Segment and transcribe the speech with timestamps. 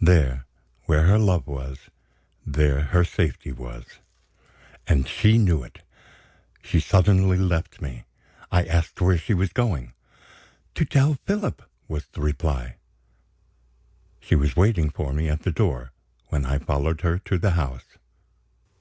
[0.00, 0.46] There,
[0.84, 1.90] where her love was
[2.46, 3.84] there her safety was.
[4.86, 5.80] And she knew it!
[6.62, 8.04] She suddenly left me.
[8.52, 9.92] I asked where she was going.
[10.76, 12.76] "To tell Philip," was the reply.
[14.20, 15.90] She was waiting for me at the door,
[16.28, 17.98] when I followed her to the house.